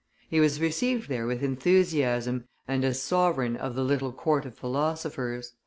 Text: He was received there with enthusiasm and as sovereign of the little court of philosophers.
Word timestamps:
He 0.31 0.39
was 0.39 0.59
received 0.59 1.09
there 1.09 1.27
with 1.27 1.43
enthusiasm 1.43 2.45
and 2.67 2.83
as 2.83 2.99
sovereign 2.99 3.55
of 3.55 3.75
the 3.75 3.83
little 3.83 4.11
court 4.11 4.47
of 4.47 4.57
philosophers. 4.57 5.53